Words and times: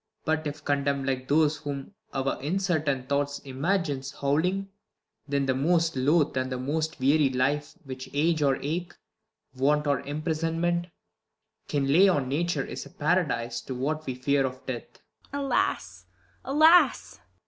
But 0.25 0.47
if 0.47 0.65
condemn'd 0.65 1.05
like 1.05 1.27
those 1.27 1.57
Whom 1.57 1.93
our 2.11 2.41
incertain 2.41 3.05
thought 3.07 3.39
imagines 3.45 4.09
howling; 4.13 4.67
Then 5.27 5.45
the 5.45 5.53
most 5.53 5.95
loath'd 5.95 6.35
and 6.37 6.51
the 6.51 6.57
most 6.57 6.99
weary 6.99 7.29
life 7.29 7.75
Which 7.83 8.09
age, 8.11 8.41
or 8.41 8.55
ache, 8.63 8.95
want, 9.55 9.85
or 9.85 9.99
imprisonment 9.99 10.87
Can 11.67 11.85
lay 11.85 12.07
on 12.09 12.27
nature, 12.29 12.65
is 12.65 12.83
a 12.87 12.89
paradise 12.89 13.61
To 13.61 13.75
what 13.75 14.07
we 14.07 14.15
fear 14.15 14.43
of 14.43 14.65
death. 14.65 15.03
IsAB. 15.25 15.39
Alas, 15.39 16.05
alas 16.43 17.19